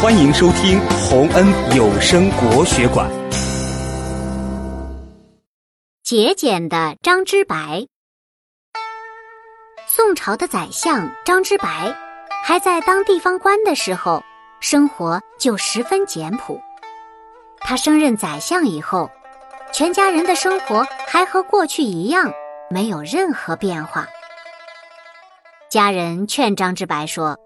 [0.00, 1.44] 欢迎收听洪恩
[1.76, 3.10] 有声国学馆。
[6.04, 7.84] 节俭的张之白，
[9.88, 11.92] 宋朝的宰相张之白，
[12.44, 14.22] 还在当地方官的时候，
[14.60, 16.60] 生活就十分简朴。
[17.58, 19.10] 他升任宰相以后，
[19.72, 22.32] 全家人的生活还和过去一样，
[22.70, 24.06] 没有任何变化。
[25.68, 27.36] 家人劝张之白说：“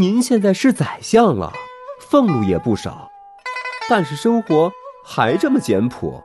[0.00, 1.52] 您现在是宰相了，
[2.00, 3.10] 俸禄也不少，
[3.86, 4.72] 但是生活
[5.04, 6.24] 还这么简朴，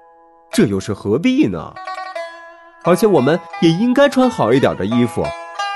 [0.49, 1.73] 这又是何必呢？
[2.85, 5.25] 而且我们也应该穿好一点的衣服，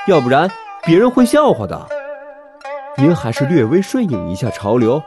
[0.08, 0.50] 要不然
[0.86, 1.90] 别人会笑话的。
[2.96, 5.04] 您还是略微顺应一下潮流，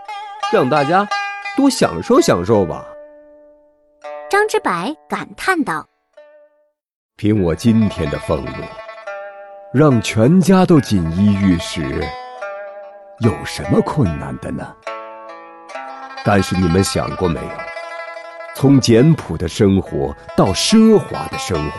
[0.52, 1.08] 让大家
[1.56, 2.84] 多享受享受吧。”
[4.28, 5.86] 张之白感叹道
[7.16, 8.52] ：“凭我今天的俸禄。”
[9.72, 12.06] 让全家都锦衣玉食，
[13.22, 14.66] 有什么困难的呢？
[16.24, 17.50] 但是你们想过没有，
[18.56, 21.78] 从简朴的生活到奢华的生活，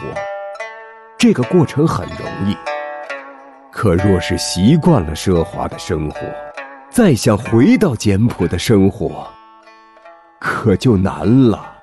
[1.17, 2.55] 这个过程很容易。
[3.73, 6.19] 可若是习惯了奢华的生活，
[6.89, 9.27] 再想回到简朴的生活，
[10.39, 11.73] 可就难了。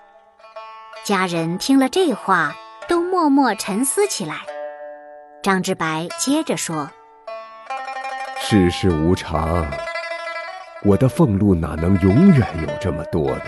[1.05, 2.55] 家人听了这话，
[2.89, 4.37] 都默默沉思起来。
[5.43, 6.91] 张之白接着说
[8.53, 9.65] ：“世事无常，
[10.83, 13.45] 我的俸禄哪能永远有这么多呢？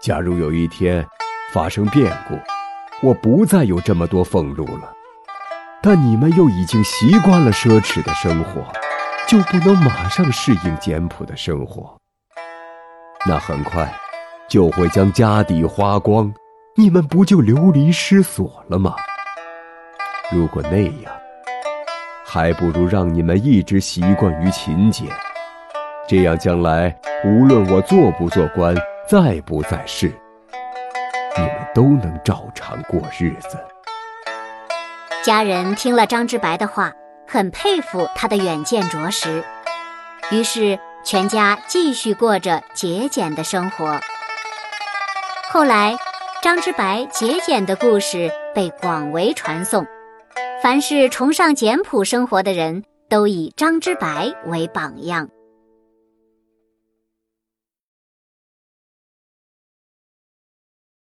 [0.00, 1.06] 假如有一天
[1.52, 4.90] 发生变故，我不再有这么多俸禄了，
[5.82, 8.62] 但你们又已经习惯了奢侈的生活，
[9.28, 11.94] 就不能马上适应简朴的生活，
[13.26, 13.92] 那很快
[14.48, 16.32] 就会将家底花光，
[16.74, 18.96] 你们不就流离失所了吗？”
[20.32, 21.12] 如果那样，
[22.32, 25.06] 还不如让你们一直习惯于勤俭，
[26.08, 28.74] 这样将来无论我做不做官，
[29.06, 30.10] 在不在世，
[31.36, 33.58] 你们都能照常过日子。
[35.22, 36.90] 家人听了张之白的话，
[37.28, 39.44] 很佩服他的远见卓识，
[40.30, 44.00] 于是全家继续过着节俭的生活。
[45.50, 45.94] 后来，
[46.42, 49.86] 张之白节俭的故事被广为传颂。
[50.62, 55.28] 凡是崇尚简朴生活的人，都以张之白为榜样。